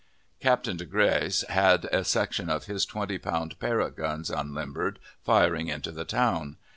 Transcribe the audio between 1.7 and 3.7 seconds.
a section of his twenty pound